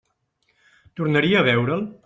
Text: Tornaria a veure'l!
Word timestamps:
Tornaria 1.01 1.43
a 1.45 1.51
veure'l! 1.51 1.89